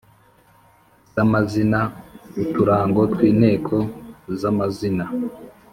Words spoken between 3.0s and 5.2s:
twi nteko za mazina